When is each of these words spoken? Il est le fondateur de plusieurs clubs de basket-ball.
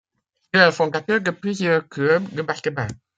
Il 0.51 0.59
est 0.59 0.65
le 0.65 0.71
fondateur 0.71 1.21
de 1.21 1.29
plusieurs 1.29 1.87
clubs 1.87 2.27
de 2.33 2.41
basket-ball. 2.41 2.89